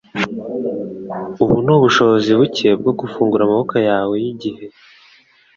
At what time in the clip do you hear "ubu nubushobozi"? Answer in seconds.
1.43-2.29